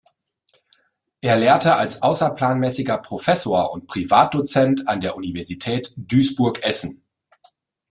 [1.21, 7.03] Er lehrte als außerplanmäßiger Professor und Privatdozent an der Universität Duisburg-Essen.